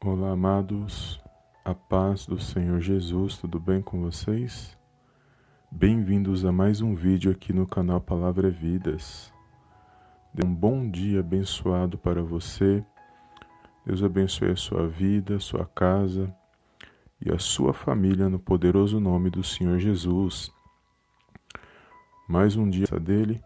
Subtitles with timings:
[0.00, 1.20] Olá, amados,
[1.64, 4.78] a paz do Senhor Jesus, tudo bem com vocês?
[5.72, 9.32] Bem-vindos a mais um vídeo aqui no canal Palavra Vidas.
[10.32, 12.84] Dê um bom dia abençoado para você.
[13.84, 16.32] Deus abençoe a sua vida, sua casa
[17.20, 20.48] e a sua família no poderoso nome do Senhor Jesus.
[22.28, 23.42] Mais um dia dele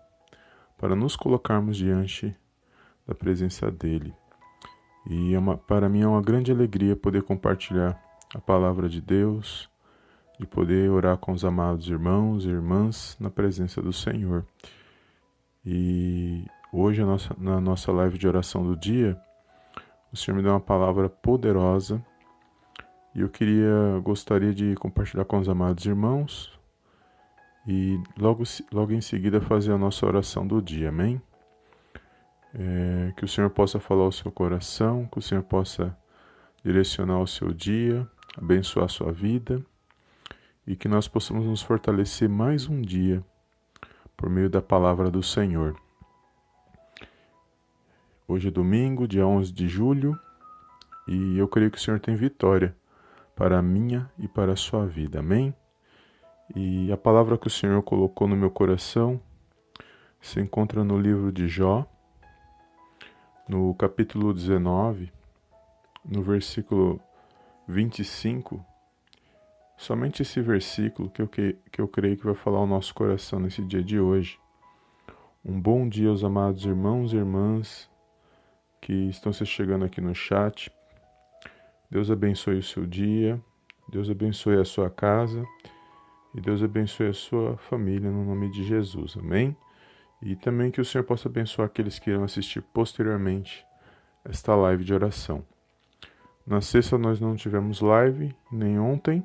[0.76, 2.36] para nos colocarmos diante
[3.07, 4.14] da presença dele
[5.06, 8.00] e é uma, para mim é uma grande alegria poder compartilhar
[8.34, 9.68] a palavra de Deus,
[10.38, 14.44] de poder orar com os amados irmãos e irmãs na presença do Senhor.
[15.64, 19.20] E hoje, nossa, na nossa live de oração do dia,
[20.12, 22.04] o Senhor me deu uma palavra poderosa
[23.14, 26.58] e eu queria, gostaria de compartilhar com os amados irmãos
[27.66, 31.21] e logo, logo em seguida fazer a nossa oração do dia, amém?
[32.55, 35.96] É, que o Senhor possa falar ao seu coração, que o Senhor possa
[36.62, 39.64] direcionar o seu dia, abençoar a sua vida
[40.66, 43.24] e que nós possamos nos fortalecer mais um dia
[44.16, 45.74] por meio da palavra do Senhor.
[48.28, 50.18] Hoje é domingo, dia 11 de julho,
[51.08, 52.77] e eu creio que o Senhor tem vitória
[53.34, 55.18] para a minha e para a sua vida.
[55.18, 55.55] Amém?
[56.55, 59.20] E a palavra que o Senhor colocou no meu coração
[60.20, 61.86] se encontra no livro de Jó,
[63.53, 65.12] no capítulo 19,
[66.03, 66.98] no versículo
[67.69, 68.64] 25,
[69.77, 73.39] somente esse versículo que eu, que, que eu creio que vai falar o nosso coração
[73.39, 74.41] nesse dia de hoje.
[75.45, 77.91] Um bom dia aos amados irmãos e irmãs
[78.80, 80.73] que estão se chegando aqui no chat.
[81.91, 83.39] Deus abençoe o seu dia,
[83.86, 85.47] Deus abençoe a sua casa
[86.34, 89.14] e Deus abençoe a sua família no nome de Jesus.
[89.19, 89.55] Amém?
[90.22, 93.66] E também que o Senhor possa abençoar aqueles que irão assistir posteriormente
[94.24, 95.44] esta live de oração.
[96.46, 99.22] Na sexta nós não tivemos live, nem ontem,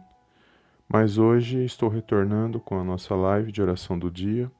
[0.89, 4.51] mas hoje estou retornando com a nossa live de oração do dia,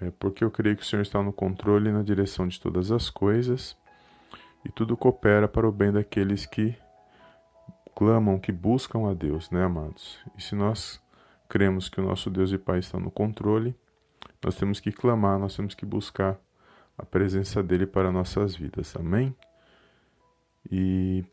[0.00, 2.92] é porque eu creio que o Senhor está no controle e na direção de todas
[2.92, 3.76] as coisas,
[4.64, 6.76] e tudo coopera para o bem daqueles que
[7.94, 10.20] clamam, que buscam a Deus, né, amados?
[10.36, 11.00] E se nós
[11.48, 13.74] cremos que o nosso Deus e Pai está no controle,
[14.44, 16.38] nós temos que clamar, nós temos que buscar
[16.98, 18.94] a presença dele para nossas vidas.
[18.96, 19.34] Amém?
[20.70, 21.24] E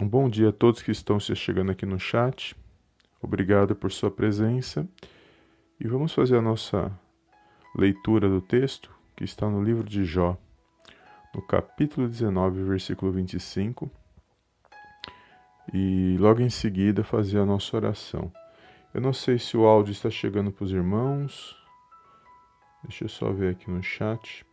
[0.00, 2.56] um bom dia a todos que estão se chegando aqui no chat.
[3.20, 4.88] Obrigado por sua presença.
[5.78, 6.92] E vamos fazer a nossa
[7.74, 10.36] leitura do texto que está no livro de Jó,
[11.34, 13.90] no capítulo 19, versículo 25.
[15.72, 18.32] E logo em seguida fazer a nossa oração.
[18.92, 21.59] Eu não sei se o áudio está chegando para os irmãos.
[22.82, 24.44] Deixa eu só ver aqui no chat.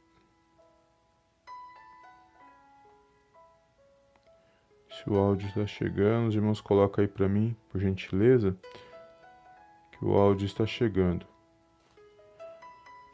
[4.91, 8.57] Se o áudio está chegando, os irmãos colocam aí para mim, por gentileza,
[9.91, 11.25] que o áudio está chegando.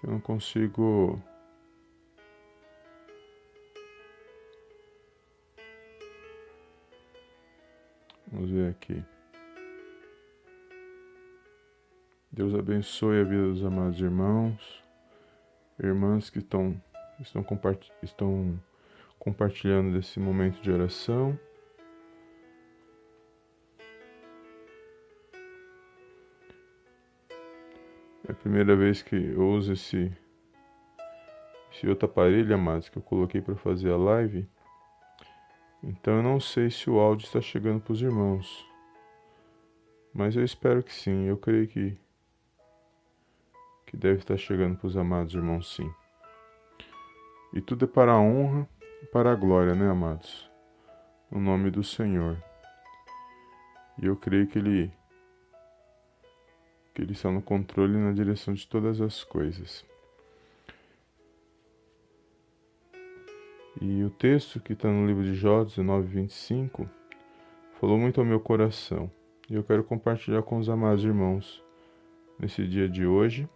[0.02, 1.22] Eu não consigo
[8.32, 9.04] Vamos ver aqui.
[12.32, 14.83] Deus abençoe a vida dos amados irmãos
[15.80, 16.82] irmãs que estão,
[17.20, 18.60] estão, compartilh estão
[19.20, 21.40] compartilhando desse momento de oração.
[28.28, 30.12] É a primeira vez que eu uso esse,
[31.72, 34.48] esse outro aparelho, amados, que eu coloquei para fazer a live.
[35.82, 38.66] Então eu não sei se o áudio está chegando para os irmãos.
[40.14, 41.26] Mas eu espero que sim.
[41.26, 41.98] Eu creio que
[43.94, 45.88] que deve estar chegando para os amados irmãos, sim.
[47.54, 48.68] E tudo é para a honra
[49.04, 50.50] e para a glória, né, amados?
[51.30, 52.44] No nome do Senhor.
[54.02, 54.92] E eu creio que Ele,
[56.96, 59.86] que Ele está no controle e na direção de todas as coisas.
[63.80, 66.90] E o texto que está no livro de Jó 19, 25
[67.80, 69.12] falou muito ao meu coração.
[69.48, 71.64] E eu quero compartilhar com os amados irmãos
[72.40, 73.48] nesse dia de hoje.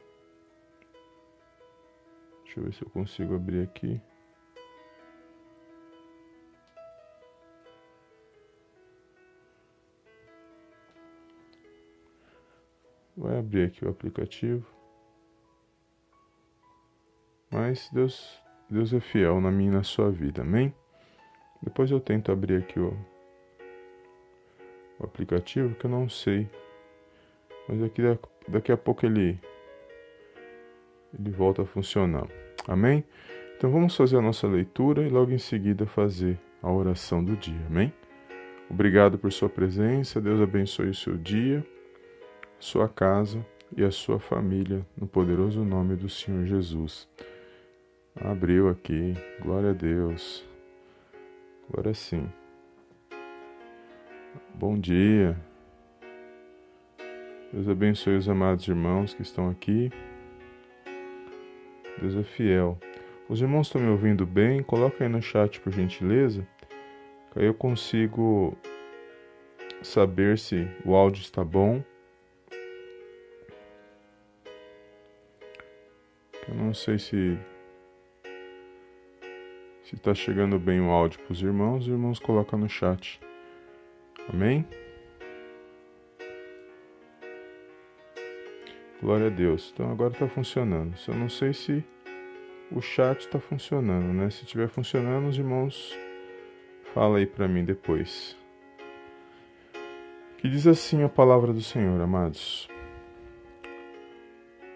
[2.57, 4.01] Deixa eu ver se eu consigo abrir aqui.
[13.15, 14.65] Vai abrir aqui o aplicativo.
[17.51, 20.74] Mas Deus, Deus é fiel na minha e na sua vida, amém?
[21.62, 22.92] Depois eu tento abrir aqui o,
[25.00, 26.50] o aplicativo que eu não sei.
[27.68, 28.01] Mas aqui
[28.48, 29.39] daqui a pouco ele
[31.18, 32.27] ele volta a funcionar.
[32.68, 33.04] Amém?
[33.58, 37.66] Então vamos fazer a nossa leitura e logo em seguida fazer a oração do dia.
[37.68, 37.94] Amém?
[38.69, 40.19] Obrigado por sua presença.
[40.19, 41.66] Deus abençoe o seu dia,
[42.60, 43.44] sua casa
[43.75, 47.08] e a sua família, no poderoso nome do Senhor Jesus.
[48.16, 49.13] Abriu aqui.
[49.42, 50.46] Glória a Deus.
[51.70, 52.28] Agora sim.
[54.54, 55.38] Bom dia.
[57.54, 59.92] Deus abençoe os amados irmãos que estão aqui.
[62.00, 62.78] Deus é fiel.
[63.30, 64.64] Os irmãos estão me ouvindo bem?
[64.64, 66.48] Coloca aí no chat, por gentileza.
[67.36, 68.58] Aí eu consigo
[69.82, 71.84] saber se o áudio está bom.
[76.48, 77.38] Eu não sei se
[79.84, 83.22] se está chegando bem o áudio para os irmãos, os irmãos colocam no chat.
[84.28, 84.66] Amém?
[89.02, 89.72] Glória a Deus.
[89.74, 90.98] Então agora está funcionando.
[90.98, 91.84] Só não sei se
[92.72, 94.30] o chat está funcionando, né?
[94.30, 95.98] Se estiver funcionando, os irmãos
[96.98, 98.36] Fala aí para mim depois.
[100.40, 102.68] Que diz assim a palavra do Senhor, amados.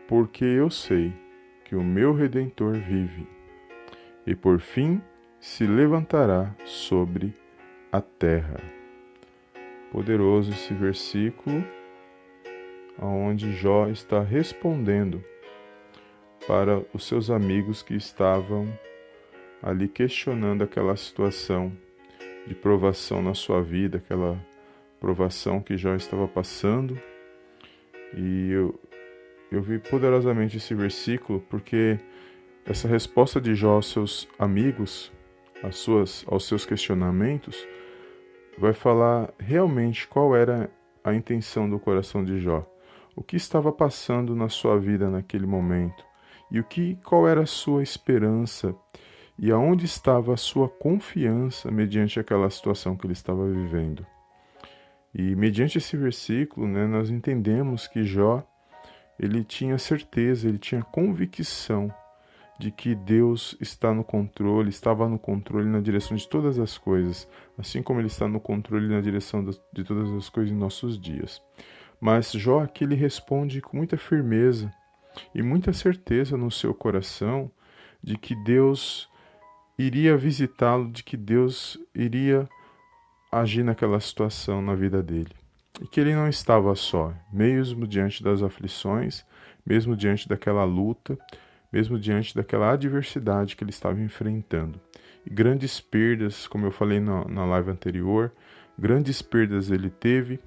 [0.07, 1.11] Porque eu sei
[1.65, 3.27] que o meu redentor vive
[4.27, 5.01] e por fim
[5.39, 7.33] se levantará sobre
[7.91, 8.59] a terra.
[9.91, 11.65] Poderoso esse versículo
[13.01, 15.23] onde Jó está respondendo
[16.47, 18.67] para os seus amigos que estavam
[19.61, 21.71] ali questionando aquela situação
[22.47, 24.39] de provação na sua vida, aquela
[24.99, 26.99] provação que Jó estava passando.
[28.15, 28.79] E eu,
[29.51, 31.99] eu vi poderosamente esse versículo porque
[32.65, 35.11] essa resposta de Jó aos seus amigos,
[35.63, 37.67] às suas, aos seus questionamentos,
[38.57, 40.69] vai falar realmente qual era
[41.03, 42.65] a intenção do coração de Jó,
[43.15, 46.03] o que estava passando na sua vida naquele momento
[46.49, 48.75] e o que qual era a sua esperança
[49.37, 54.05] e aonde estava a sua confiança mediante aquela situação que ele estava vivendo.
[55.13, 58.45] E mediante esse versículo, né, nós entendemos que Jó
[59.19, 61.93] ele tinha certeza, ele tinha convicção
[62.59, 67.27] de que Deus está no controle, estava no controle na direção de todas as coisas,
[67.57, 71.41] assim como ele está no controle na direção de todas as coisas em nossos dias.
[72.01, 74.73] Mas Jó aqui ele responde com muita firmeza
[75.35, 77.51] e muita certeza no seu coração
[78.01, 79.07] de que Deus
[79.77, 82.49] iria visitá-lo, de que Deus iria
[83.31, 85.31] agir naquela situação na vida dele.
[85.79, 89.23] E que ele não estava só, mesmo diante das aflições,
[89.65, 91.17] mesmo diante daquela luta,
[91.71, 94.79] mesmo diante daquela adversidade que ele estava enfrentando.
[95.25, 98.31] E grandes perdas, como eu falei na, na live anterior,
[98.77, 100.39] grandes perdas ele teve,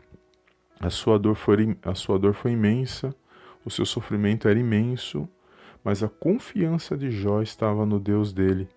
[0.84, 3.14] a sua, dor foi, a sua dor foi imensa,
[3.64, 5.26] o seu sofrimento era imenso,
[5.82, 8.68] mas a confiança de Jó estava no Deus dele,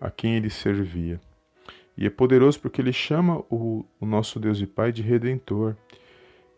[0.00, 1.20] a quem ele servia.
[1.98, 5.76] E é poderoso porque ele chama o, o nosso Deus e Pai de Redentor.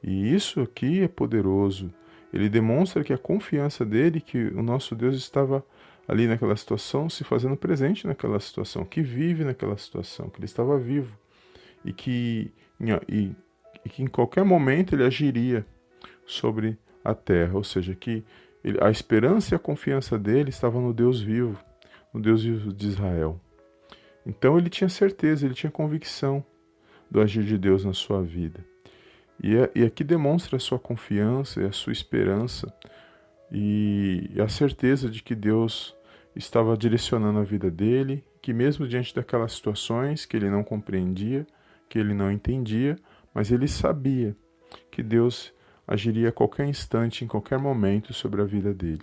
[0.00, 1.92] E isso aqui é poderoso.
[2.32, 5.64] Ele demonstra que a confiança dele, que o nosso Deus estava
[6.06, 10.78] ali naquela situação, se fazendo presente naquela situação, que vive naquela situação, que ele estava
[10.78, 11.18] vivo
[11.84, 12.52] e que,
[13.08, 13.32] e,
[13.84, 15.66] e que em qualquer momento ele agiria
[16.26, 18.24] sobre a terra, ou seja, que
[18.80, 21.58] a esperança e a confiança dele estava no Deus vivo,
[22.12, 23.40] no Deus vivo de Israel.
[24.24, 26.44] Então ele tinha certeza, ele tinha convicção
[27.10, 28.64] do agir de Deus na sua vida.
[29.42, 32.72] E, é, e aqui demonstra a sua confiança e a sua esperança
[33.50, 35.94] e a certeza de que Deus
[36.34, 41.46] estava direcionando a vida dele, que mesmo diante daquelas situações que ele não compreendia,
[41.88, 42.96] que ele não entendia,
[43.34, 44.36] mas ele sabia
[44.90, 45.52] que Deus
[45.86, 49.02] agiria a qualquer instante, em qualquer momento sobre a vida dele.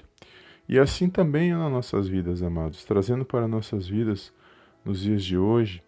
[0.67, 4.31] E assim também é nas nossas vidas, amados, trazendo para nossas vidas
[4.85, 5.83] nos dias de hoje.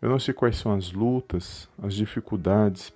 [0.00, 2.92] Eu não sei quais são as lutas, as dificuldades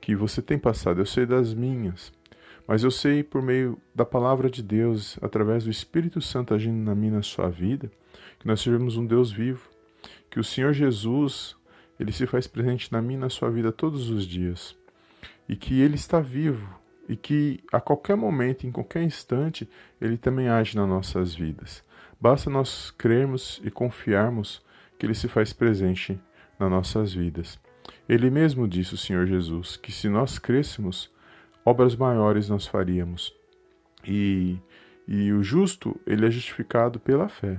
[0.00, 2.12] que você tem passado, eu sei das minhas,
[2.66, 6.94] mas eu sei por meio da palavra de Deus, através do Espírito Santo agindo na
[6.94, 7.90] minha na sua vida,
[8.38, 9.68] que nós seremos um Deus vivo,
[10.30, 11.56] que o Senhor Jesus,
[11.98, 14.76] ele se faz presente na minha na sua vida todos os dias,
[15.48, 16.78] e que ele está vivo,
[17.08, 19.68] e que a qualquer momento, em qualquer instante,
[20.00, 21.82] Ele também age nas nossas vidas.
[22.20, 24.62] Basta nós crermos e confiarmos
[24.98, 26.20] que Ele se faz presente
[26.58, 27.58] nas nossas vidas.
[28.06, 31.10] Ele mesmo disse, o Senhor Jesus, que se nós crêssemos,
[31.64, 33.34] obras maiores nós faríamos.
[34.06, 34.58] E,
[35.06, 37.58] e o justo, ele é justificado pela fé.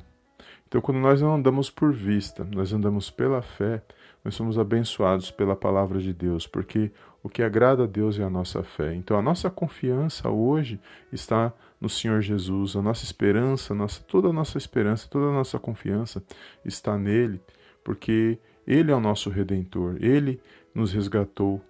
[0.67, 3.81] Então, quando nós não andamos por vista, nós andamos pela fé,
[4.23, 6.91] nós somos abençoados pela palavra de Deus, porque
[7.23, 8.93] o que agrada a Deus é a nossa fé.
[8.93, 10.79] Então, a nossa confiança hoje
[11.11, 15.57] está no Senhor Jesus, a nossa esperança, nossa, toda a nossa esperança, toda a nossa
[15.57, 16.23] confiança
[16.65, 17.41] está nele,
[17.83, 20.41] porque ele é o nosso redentor, ele
[20.75, 21.61] nos resgatou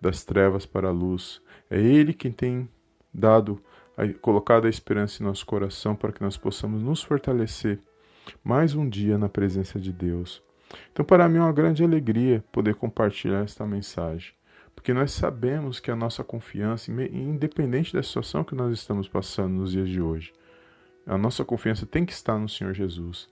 [0.00, 1.40] das trevas para a luz.
[1.70, 2.68] É Ele quem tem
[3.12, 3.60] dado,
[4.20, 7.80] colocado a esperança em nosso coração para que nós possamos nos fortalecer
[8.42, 10.45] mais um dia na presença de Deus.
[10.92, 14.32] Então, para mim é uma grande alegria poder compartilhar esta mensagem,
[14.74, 19.72] porque nós sabemos que a nossa confiança, independente da situação que nós estamos passando nos
[19.72, 20.32] dias de hoje,
[21.06, 23.28] a nossa confiança tem que estar no Senhor Jesus,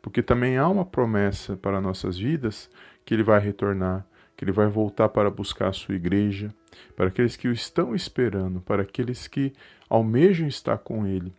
[0.00, 2.70] porque também há uma promessa para nossas vidas
[3.04, 6.54] que Ele vai retornar, que Ele vai voltar para buscar a sua igreja,
[6.94, 9.52] para aqueles que o estão esperando, para aqueles que
[9.88, 11.32] almejam estar com Ele.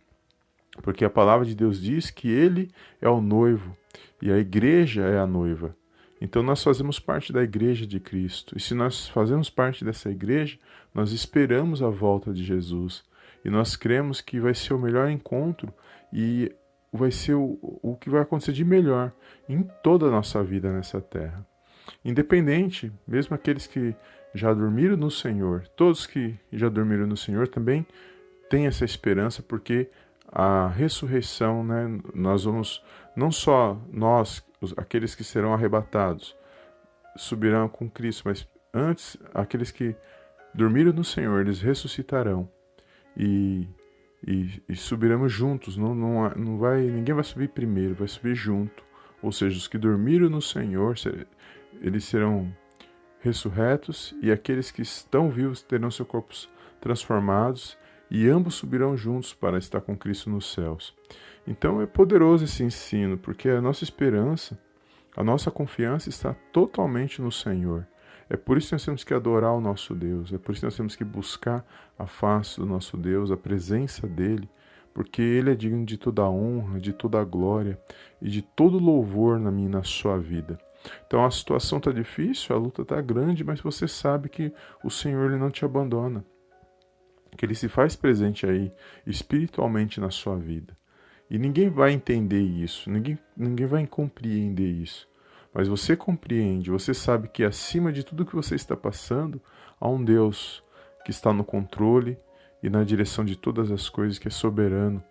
[0.82, 3.76] Porque a palavra de Deus diz que Ele é o noivo
[4.20, 5.76] e a igreja é a noiva.
[6.20, 8.56] Então nós fazemos parte da igreja de Cristo.
[8.56, 10.58] E se nós fazemos parte dessa igreja,
[10.92, 13.04] nós esperamos a volta de Jesus.
[13.44, 15.72] E nós cremos que vai ser o melhor encontro
[16.12, 16.52] e
[16.92, 19.12] vai ser o, o que vai acontecer de melhor
[19.48, 21.46] em toda a nossa vida nessa terra.
[22.04, 23.94] Independente, mesmo aqueles que
[24.34, 27.86] já dormiram no Senhor, todos que já dormiram no Senhor também
[28.50, 29.88] têm essa esperança, porque
[30.30, 32.84] a ressurreição, né, nós vamos,
[33.18, 34.44] não só nós,
[34.76, 36.36] aqueles que serão arrebatados,
[37.16, 39.96] subirão com Cristo, mas antes, aqueles que
[40.54, 42.48] dormiram no Senhor, eles ressuscitarão
[43.16, 43.66] e,
[44.24, 45.76] e, e subiremos juntos.
[45.76, 48.84] Não, não, não vai, ninguém vai subir primeiro, vai subir junto.
[49.20, 50.94] Ou seja, os que dormiram no Senhor,
[51.80, 52.54] eles serão
[53.18, 56.48] ressurretos e aqueles que estão vivos terão seus corpos
[56.80, 57.76] transformados
[58.10, 60.94] e ambos subirão juntos para estar com Cristo nos céus.
[61.46, 64.58] Então é poderoso esse ensino, porque a nossa esperança,
[65.16, 67.86] a nossa confiança está totalmente no Senhor.
[68.30, 70.66] É por isso que nós temos que adorar o nosso Deus, é por isso que
[70.66, 71.64] nós temos que buscar
[71.98, 74.48] a face do nosso Deus, a presença dele,
[74.92, 77.80] porque ele é digno de toda a honra, de toda a glória
[78.20, 80.58] e de todo louvor na minha e na sua vida.
[81.06, 84.52] Então a situação está difícil, a luta está grande, mas você sabe que
[84.84, 86.24] o Senhor ele não te abandona
[87.36, 88.72] que ele se faz presente aí
[89.06, 90.76] espiritualmente na sua vida.
[91.30, 95.06] E ninguém vai entender isso, ninguém, ninguém vai compreender isso.
[95.52, 99.40] Mas você compreende, você sabe que acima de tudo que você está passando,
[99.80, 100.62] há um Deus
[101.04, 102.18] que está no controle
[102.62, 105.02] e na direção de todas as coisas, que é soberano,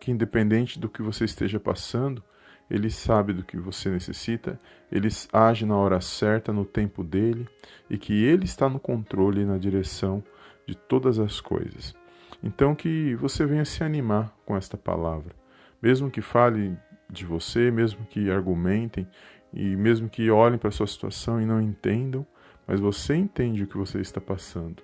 [0.00, 2.22] que independente do que você esteja passando,
[2.70, 4.58] ele sabe do que você necessita,
[4.90, 7.46] ele age na hora certa, no tempo dele,
[7.90, 10.22] e que ele está no controle e na direção
[10.66, 11.94] de todas as coisas.
[12.42, 15.34] Então que você venha se animar com esta palavra,
[15.80, 16.76] mesmo que fale
[17.10, 19.06] de você, mesmo que argumentem
[19.52, 22.26] e mesmo que olhem para a sua situação e não entendam,
[22.66, 24.82] mas você entende o que você está passando.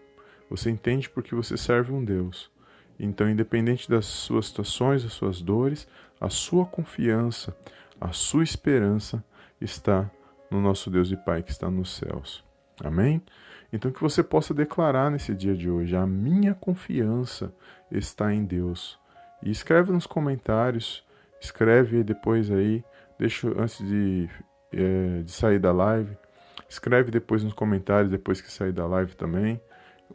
[0.48, 2.50] Você entende porque você serve um Deus.
[2.98, 5.88] Então, independente das suas situações, das suas dores,
[6.20, 7.56] a sua confiança,
[8.00, 9.24] a sua esperança
[9.60, 10.10] está
[10.50, 12.44] no nosso Deus e Pai que está nos céus.
[12.84, 13.22] Amém?
[13.72, 17.54] Então que você possa declarar nesse dia de hoje: a minha confiança
[17.90, 18.98] está em Deus.
[19.42, 21.04] E escreve nos comentários,
[21.40, 22.84] escreve depois aí,
[23.18, 24.28] deixa antes de,
[24.72, 26.16] é, de sair da live,
[26.68, 29.60] escreve depois nos comentários, depois que sair da live também.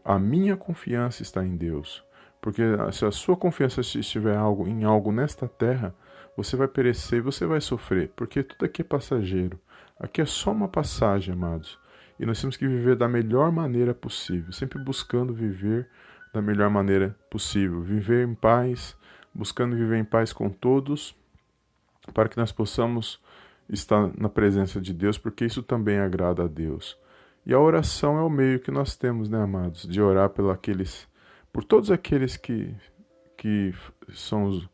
[0.04, 2.04] A minha confiança está em Deus.
[2.42, 5.96] Porque se a sua confiança estiver algo, em algo nesta terra,
[6.38, 9.60] você vai perecer você vai sofrer, porque tudo aqui é passageiro.
[10.00, 11.80] Aqui é só uma passagem, amados.
[12.20, 15.88] E nós temos que viver da melhor maneira possível, sempre buscando viver
[16.34, 18.96] da melhor maneira possível, viver em paz,
[19.34, 21.16] buscando viver em paz com todos,
[22.14, 23.22] para que nós possamos
[23.70, 26.98] estar na presença de Deus, porque isso também agrada a Deus.
[27.46, 31.08] E a oração é o meio que nós temos, né, amados, de orar por aqueles,
[31.52, 32.74] por todos aqueles que
[33.38, 33.74] que
[34.14, 34.68] são os,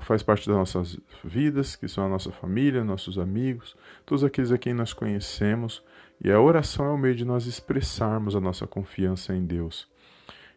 [0.00, 4.56] faz parte das nossas vidas, que são a nossa família, nossos amigos, todos aqueles a
[4.56, 5.82] quem nós conhecemos,
[6.22, 9.88] e a oração é o meio de nós expressarmos a nossa confiança em Deus.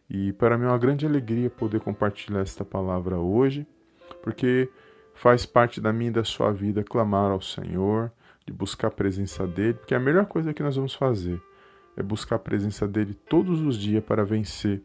[0.08, 3.66] E para mim é uma grande alegria poder compartilhar esta palavra hoje,
[4.22, 4.68] porque
[5.14, 8.10] faz parte da minha e da sua vida clamar ao Senhor,
[8.46, 11.40] de buscar a presença dele, porque a melhor coisa que nós vamos fazer
[11.96, 14.82] é buscar a presença dele todos os dias para vencer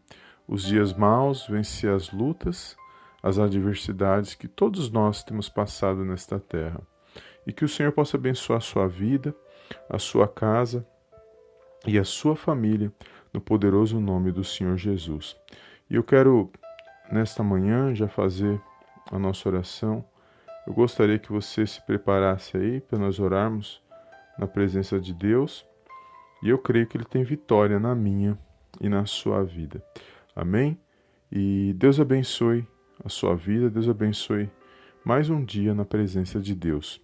[0.48, 2.78] os dias maus, vencer as lutas,
[3.24, 6.82] as adversidades que todos nós temos passado nesta terra.
[7.48, 9.36] E que o Senhor possa abençoar a sua vida,
[9.90, 10.86] a sua casa
[11.86, 12.92] e a sua família,
[13.34, 15.36] no poderoso nome do Senhor Jesus.
[15.90, 16.52] E eu quero,
[17.12, 18.60] nesta manhã, já fazer
[19.12, 20.04] a nossa oração.
[20.66, 23.82] Eu gostaria que você se preparasse aí para nós orarmos
[24.38, 25.66] na presença de Deus.
[26.42, 28.38] E eu creio que Ele tem vitória na minha
[28.82, 29.84] e na sua vida.
[30.36, 30.78] Amém?
[31.32, 32.68] E Deus abençoe
[33.04, 34.50] a sua vida, Deus abençoe
[35.04, 37.02] mais um dia na presença de Deus.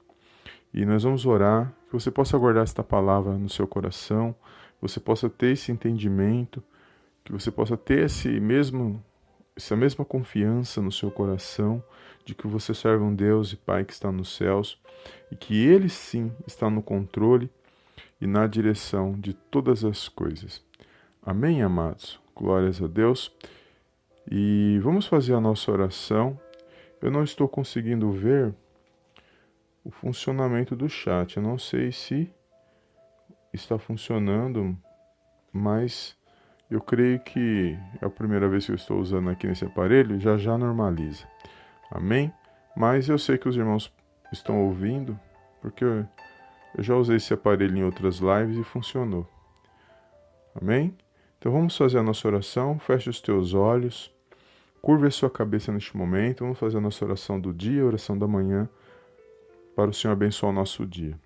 [0.73, 4.33] E nós vamos orar, que você possa guardar esta palavra no seu coração,
[4.79, 6.63] você possa ter esse entendimento,
[7.21, 9.03] que você possa ter esse mesmo,
[9.57, 11.83] essa mesma confiança no seu coração
[12.23, 14.81] de que você serve um Deus e Pai que está nos céus
[15.29, 17.49] e que Ele sim está no controle
[18.21, 20.63] e na direção de todas as coisas.
[21.21, 22.21] Amém, amados?
[22.33, 23.33] Glórias a Deus.
[24.31, 26.39] E vamos fazer a nossa oração.
[27.01, 28.55] Eu não estou conseguindo ver
[29.83, 31.37] o funcionamento do chat.
[31.37, 32.31] Eu não sei se
[33.53, 34.77] está funcionando,
[35.51, 36.17] mas
[36.69, 40.37] eu creio que é a primeira vez que eu estou usando aqui nesse aparelho, já
[40.37, 41.27] já normaliza.
[41.91, 42.33] Amém?
[42.75, 43.93] Mas eu sei que os irmãos
[44.31, 45.19] estão ouvindo,
[45.61, 46.05] porque eu
[46.79, 49.27] já usei esse aparelho em outras lives e funcionou.
[50.55, 50.95] Amém?
[51.37, 52.79] Então vamos fazer a nossa oração.
[52.79, 54.13] Feche os teus olhos.
[54.81, 56.43] Curva a sua cabeça neste momento.
[56.43, 58.69] Vamos fazer a nossa oração do dia, oração da manhã,
[59.81, 61.19] para o Senhor abençoar o nosso dia.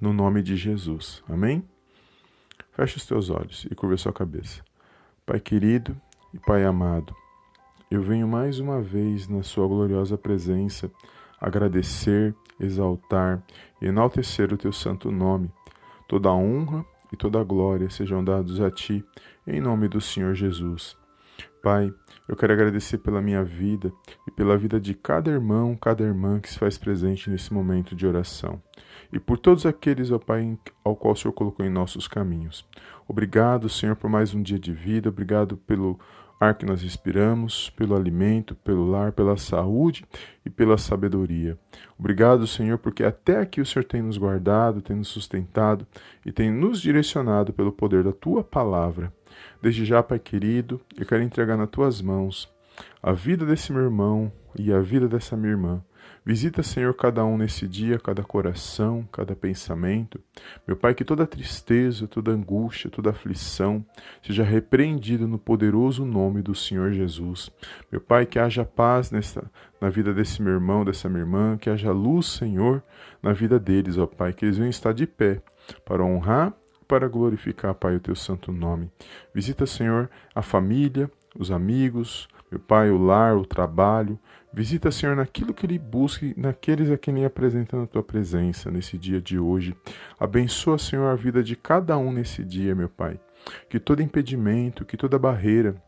[0.00, 1.22] No nome de Jesus.
[1.28, 1.62] Amém?
[2.72, 4.64] Feche os teus olhos e curva a sua cabeça.
[5.26, 5.94] Pai querido
[6.32, 7.14] e Pai amado,
[7.90, 10.90] eu venho mais uma vez na Sua gloriosa presença
[11.38, 13.42] agradecer, exaltar
[13.82, 15.52] e enaltecer o Teu santo nome.
[16.08, 19.04] Toda a honra e toda a glória sejam dados a Ti,
[19.46, 20.96] em nome do Senhor Jesus.
[21.62, 21.92] Pai,
[22.26, 23.92] eu quero agradecer pela minha vida
[24.26, 28.06] e pela vida de cada irmão, cada irmã que se faz presente nesse momento de
[28.06, 28.62] oração.
[29.12, 32.66] E por todos aqueles, ó Pai, ao qual o Senhor colocou em nossos caminhos.
[33.06, 35.08] Obrigado, Senhor, por mais um dia de vida.
[35.08, 35.98] Obrigado pelo
[36.40, 40.06] ar que nós respiramos, pelo alimento, pelo lar, pela saúde
[40.44, 41.58] e pela sabedoria.
[41.98, 45.86] Obrigado, Senhor, porque até aqui o Senhor tem nos guardado, tem nos sustentado
[46.24, 49.12] e tem nos direcionado pelo poder da tua palavra.
[49.60, 52.50] Desde já, Pai querido, eu quero entregar nas tuas mãos
[53.02, 55.82] a vida desse meu irmão e a vida dessa minha irmã.
[56.24, 60.20] Visita, Senhor, cada um nesse dia, cada coração, cada pensamento.
[60.66, 63.84] Meu Pai, que toda tristeza, toda angústia, toda aflição
[64.22, 67.50] seja repreendido no poderoso nome do Senhor Jesus.
[67.90, 71.70] Meu Pai, que haja paz nessa, na vida desse meu irmão, dessa minha irmã, que
[71.70, 72.82] haja luz, Senhor,
[73.22, 75.42] na vida deles, ó Pai, que eles venham estar de pé
[75.84, 76.54] para honrar
[76.90, 78.90] para glorificar, Pai, o teu santo nome.
[79.32, 84.18] Visita, Senhor, a família, os amigos, meu Pai, o lar, o trabalho,
[84.52, 88.98] Visita, Senhor, naquilo que ele busca, naqueles a quem ele apresenta na tua presença nesse
[88.98, 89.76] dia de hoje.
[90.18, 93.20] Abençoa, Senhor, a vida de cada um nesse dia, meu Pai.
[93.68, 95.80] Que todo impedimento, que toda barreira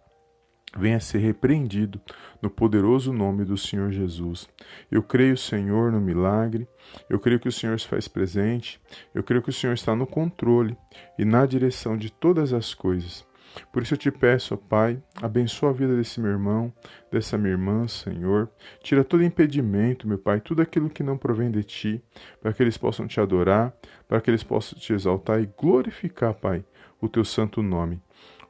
[0.78, 2.00] venha a ser repreendido
[2.40, 4.48] no poderoso nome do Senhor Jesus.
[4.88, 6.68] Eu creio, Senhor, no milagre.
[7.10, 8.80] Eu creio que o Senhor se faz presente.
[9.12, 10.76] Eu creio que o Senhor está no controle
[11.18, 13.26] e na direção de todas as coisas.
[13.72, 16.72] Por isso eu te peço, ó Pai, abençoa a vida desse meu irmão,
[17.10, 18.48] dessa minha irmã, Senhor.
[18.82, 22.02] Tira todo impedimento, meu Pai, tudo aquilo que não provém de ti,
[22.40, 23.72] para que eles possam te adorar,
[24.08, 26.64] para que eles possam te exaltar e glorificar, Pai,
[27.00, 28.00] o teu santo nome.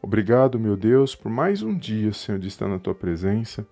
[0.01, 3.67] Obrigado, meu Deus, por mais um dia, Senhor, de estar na tua presença.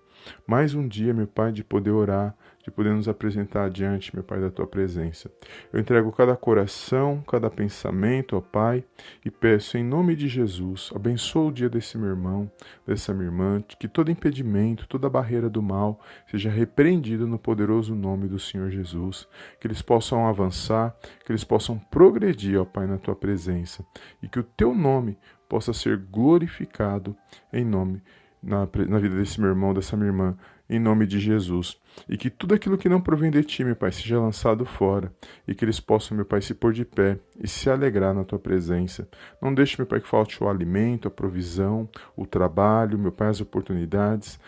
[0.47, 4.39] Mais um dia, meu Pai, de poder orar, de poder nos apresentar diante, meu Pai,
[4.39, 5.31] da tua presença.
[5.71, 8.83] Eu entrego cada coração, cada pensamento, ó Pai,
[9.25, 12.51] e peço em nome de Jesus, abençoa o dia desse meu irmão,
[12.85, 18.27] dessa minha irmã, que todo impedimento, toda barreira do mal seja repreendida no poderoso nome
[18.27, 19.27] do Senhor Jesus,
[19.59, 20.95] que eles possam avançar,
[21.25, 23.85] que eles possam progredir, ó Pai, na tua presença,
[24.21, 25.17] e que o teu nome
[25.49, 27.15] possa ser glorificado
[27.51, 28.01] em nome
[28.41, 30.37] na, na vida desse meu irmão, dessa minha irmã,
[30.71, 31.77] em nome de Jesus.
[32.07, 35.13] E que tudo aquilo que não provém de ti, meu Pai, seja lançado fora.
[35.45, 38.39] E que eles possam, meu Pai, se pôr de pé e se alegrar na tua
[38.39, 39.07] presença.
[39.41, 43.41] Não deixe, meu Pai, que falte o alimento, a provisão, o trabalho, meu Pai, as
[43.41, 44.39] oportunidades.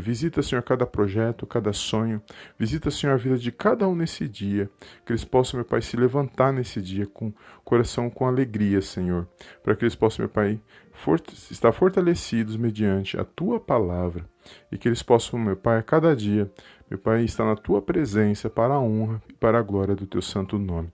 [0.00, 2.22] Visita, Senhor, cada projeto, cada sonho.
[2.58, 4.70] Visita, Senhor, a vida de cada um nesse dia.
[5.04, 7.32] Que eles possam, meu Pai, se levantar nesse dia com
[7.64, 9.26] coração com alegria, Senhor.
[9.62, 10.60] Para que eles possam, meu Pai,
[10.92, 14.24] fort estar fortalecidos mediante a Tua palavra.
[14.70, 16.50] E que eles possam, meu Pai, a cada dia,
[16.90, 20.22] meu Pai, estar na Tua presença para a honra e para a glória do Teu
[20.22, 20.90] santo nome.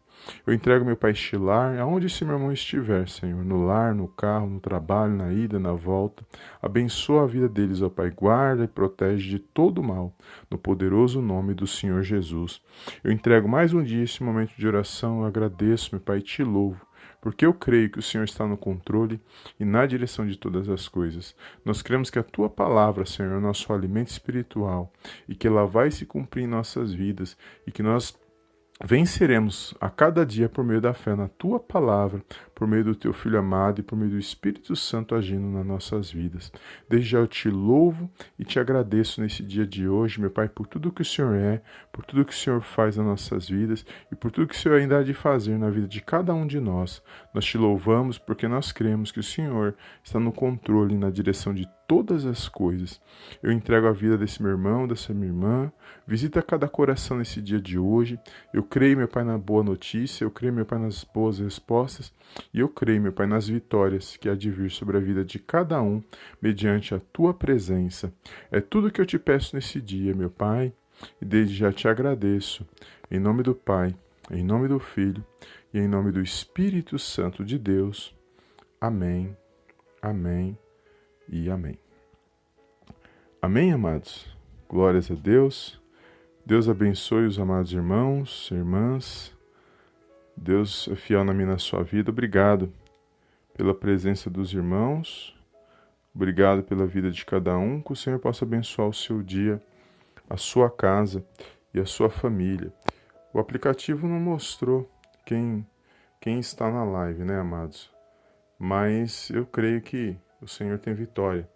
[0.46, 4.08] Eu entrego meu Pai este lar, aonde esse meu irmão estiver, Senhor, no lar, no
[4.08, 6.24] carro, no trabalho, na ida, na volta.
[6.60, 10.14] Abençoa a vida deles, ó Pai, guarda e protege de todo mal,
[10.50, 12.60] no poderoso nome do Senhor Jesus.
[13.02, 16.80] Eu entrego mais um dia esse momento de oração, eu agradeço, meu Pai, te louvo
[17.24, 19.18] porque eu creio que o Senhor está no controle
[19.58, 21.34] e na direção de todas as coisas.
[21.64, 24.92] Nós cremos que a tua palavra, Senhor, é o nosso alimento espiritual
[25.26, 27.34] e que ela vai se cumprir em nossas vidas
[27.66, 28.14] e que nós
[28.82, 32.20] Venceremos a cada dia por meio da fé na tua palavra,
[32.52, 36.10] por meio do teu Filho amado e por meio do Espírito Santo agindo nas nossas
[36.10, 36.50] vidas.
[36.88, 40.66] Desde já eu te louvo e te agradeço nesse dia de hoje, meu Pai, por
[40.66, 44.16] tudo que o Senhor é, por tudo que o Senhor faz nas nossas vidas e
[44.16, 46.58] por tudo que o Senhor ainda há de fazer na vida de cada um de
[46.58, 47.00] nós.
[47.32, 51.54] Nós te louvamos porque nós cremos que o Senhor está no controle e na direção
[51.54, 53.00] de todas as coisas.
[53.40, 55.72] Eu entrego a vida desse meu irmão, dessa minha irmã.
[56.04, 58.18] Visita cada coração nesse dia de hoje.
[58.52, 60.24] Eu creio, meu Pai, na boa notícia.
[60.24, 62.12] Eu creio, meu Pai, nas boas respostas.
[62.52, 65.38] E eu creio, meu Pai, nas vitórias que há de vir sobre a vida de
[65.38, 66.02] cada um,
[66.42, 68.12] mediante a tua presença.
[68.50, 70.72] É tudo que eu te peço nesse dia, meu Pai.
[71.22, 72.66] E desde já te agradeço.
[73.08, 73.94] Em nome do Pai,
[74.32, 75.24] em nome do Filho
[75.72, 78.12] e em nome do Espírito Santo de Deus.
[78.80, 79.36] Amém.
[80.02, 80.58] Amém
[81.28, 81.83] e amém.
[83.44, 84.26] Amém, amados?
[84.66, 85.78] Glórias a Deus.
[86.46, 89.36] Deus abençoe os amados irmãos, irmãs.
[90.34, 92.10] Deus é fiel na minha na sua vida.
[92.10, 92.72] Obrigado
[93.52, 95.38] pela presença dos irmãos.
[96.14, 97.82] Obrigado pela vida de cada um.
[97.82, 99.62] Que o Senhor possa abençoar o seu dia,
[100.26, 101.22] a sua casa
[101.74, 102.72] e a sua família.
[103.30, 104.90] O aplicativo não mostrou
[105.26, 105.66] quem,
[106.18, 107.90] quem está na live, né, amados?
[108.58, 111.46] Mas eu creio que o Senhor tem vitória.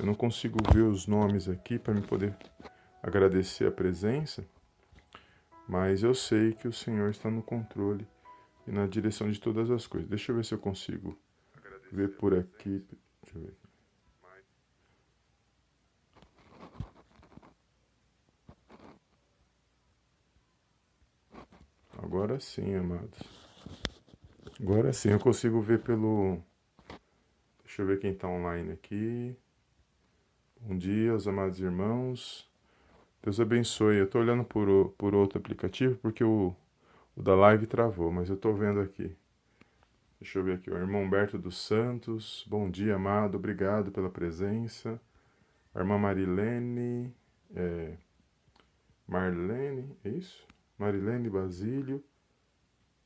[0.00, 2.34] Eu não consigo ver os nomes aqui para me poder
[3.02, 4.48] agradecer a presença,
[5.68, 8.08] mas eu sei que o Senhor está no controle
[8.66, 10.08] e na direção de todas as coisas.
[10.08, 11.18] Deixa eu ver se eu consigo
[11.92, 12.82] ver por aqui.
[13.22, 13.54] Deixa eu ver.
[21.98, 23.20] Agora sim, amados.
[24.58, 26.42] Agora sim, eu consigo ver pelo
[27.62, 29.36] Deixa eu ver quem está online aqui.
[30.62, 32.46] Bom dia, os amados irmãos.
[33.22, 33.96] Deus abençoe.
[33.96, 36.54] Eu estou olhando por, por outro aplicativo porque o,
[37.16, 39.16] o da live travou, mas eu estou vendo aqui.
[40.20, 42.44] Deixa eu ver aqui, o irmão Humberto dos Santos.
[42.46, 43.36] Bom dia, amado.
[43.36, 45.00] Obrigado pela presença.
[45.74, 47.10] A irmã Marilene.
[47.56, 47.96] É,
[49.08, 50.46] Marlene, é isso?
[50.78, 52.04] Marilene Basílio.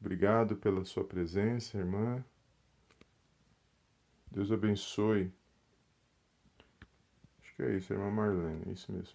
[0.00, 2.22] Obrigado pela sua presença, irmã.
[4.28, 5.32] Deus abençoe.
[7.56, 9.14] Que é isso, irmã Marlene, é isso mesmo.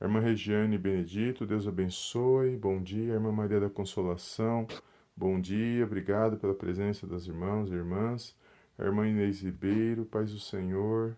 [0.00, 2.56] irmã Regiane Benedito, Deus abençoe.
[2.56, 4.66] Bom dia, irmã Maria da Consolação.
[5.14, 8.34] Bom dia, obrigado pela presença das irmãos e irmãs.
[8.78, 11.14] Irmã Inês Ribeiro, paz do Senhor.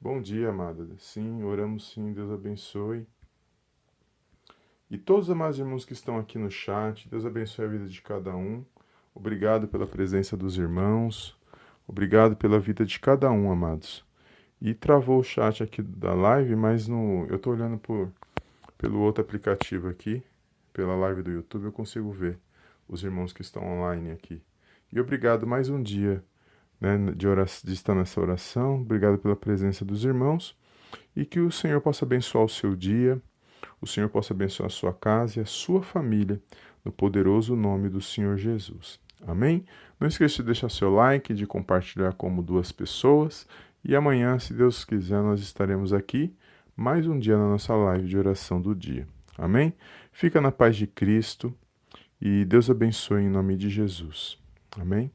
[0.00, 0.86] Bom dia, amada.
[0.98, 3.04] Sim, oramos sim, Deus abençoe.
[4.88, 8.00] E todos os amados irmãos que estão aqui no chat, Deus abençoe a vida de
[8.00, 8.64] cada um.
[9.12, 11.36] Obrigado pela presença dos irmãos.
[11.88, 14.04] Obrigado pela vida de cada um, amados.
[14.64, 18.12] E travou o chat aqui da live, mas no, eu estou olhando por,
[18.78, 20.22] pelo outro aplicativo aqui,
[20.72, 22.38] pela live do YouTube, eu consigo ver
[22.88, 24.40] os irmãos que estão online aqui.
[24.92, 26.22] E obrigado mais um dia
[26.80, 28.82] né, de, oração, de estar nessa oração.
[28.82, 30.56] Obrigado pela presença dos irmãos.
[31.16, 33.20] E que o Senhor possa abençoar o seu dia,
[33.80, 36.40] o Senhor possa abençoar a sua casa e a sua família,
[36.84, 39.00] no poderoso nome do Senhor Jesus.
[39.26, 39.64] Amém?
[39.98, 43.46] Não esqueça de deixar seu like, de compartilhar como duas pessoas.
[43.84, 46.34] E amanhã, se Deus quiser, nós estaremos aqui
[46.76, 49.06] mais um dia na nossa live de oração do dia.
[49.36, 49.74] Amém?
[50.12, 51.54] Fica na paz de Cristo
[52.20, 54.38] e Deus abençoe em nome de Jesus.
[54.78, 55.10] Amém?